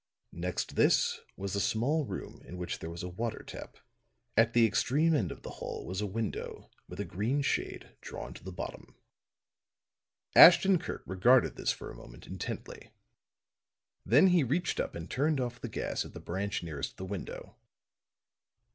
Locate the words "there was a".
2.79-3.07